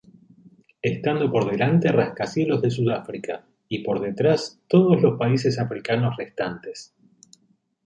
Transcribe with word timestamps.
Estando 0.81 1.31
por 1.31 1.47
delante 1.47 1.91
rascacielos 1.91 2.63
de 2.63 2.71
Sudáfrica, 2.71 3.45
y 3.69 3.83
por 3.83 4.01
detrás 4.01 4.59
todos 4.67 4.99
los 4.99 5.15
países 5.19 5.59
africanos 5.59 6.15
restantes. 6.17 6.91